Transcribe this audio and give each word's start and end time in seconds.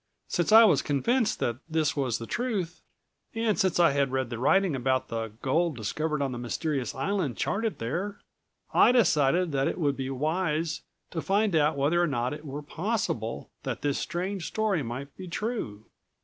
Since 0.27 0.51
I 0.51 0.63
was 0.63 0.81
convinced 0.81 1.37
that 1.41 1.57
this 1.69 1.95
was 1.95 2.17
the 2.17 2.25
truth, 2.25 2.81
and 3.35 3.59
since 3.59 3.79
I 3.79 3.91
had 3.91 4.11
read 4.11 4.31
the 4.31 4.39
writing 4.39 4.75
about 4.75 5.09
the 5.09 5.33
gold 5.43 5.75
discovered 5.77 6.23
on 6.23 6.31
the 6.31 6.39
mysterious 6.39 6.95
island 6.95 7.37
charted 7.37 7.77
there, 7.77 8.17
I 8.73 8.91
decided 8.93 9.51
that 9.51 9.67
it 9.67 9.77
would 9.77 9.95
be 9.95 10.09
wise 10.09 10.81
to 11.11 11.21
find 11.21 11.55
out 11.55 11.77
whether 11.77 12.01
or 12.01 12.07
not 12.07 12.33
it 12.33 12.45
were 12.45 12.63
possible 12.63 13.51
that 13.61 13.83
this 13.83 13.99
strange 13.99 14.47
story 14.47 14.81
might 14.81 15.15
be 15.15 15.27
true. 15.27 15.85